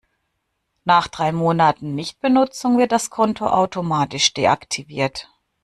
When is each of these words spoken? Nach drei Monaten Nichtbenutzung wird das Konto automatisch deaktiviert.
Nach 0.83 1.07
drei 1.07 1.31
Monaten 1.31 1.93
Nichtbenutzung 1.93 2.79
wird 2.79 2.91
das 2.91 3.11
Konto 3.11 3.45
automatisch 3.45 4.33
deaktiviert. 4.33 5.29